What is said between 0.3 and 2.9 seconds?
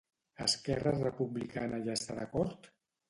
Esquerra Republicana hi està d'acord?